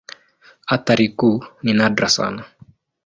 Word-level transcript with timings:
Athari 0.67 1.09
kuu 1.09 1.45
ni 1.63 1.73
nadra 1.73 2.09
sana. 2.09 2.45